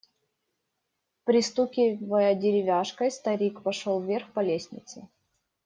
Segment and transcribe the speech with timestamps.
[1.25, 5.07] Пристукивая деревяшкой, старик пошел вверх по лестнице.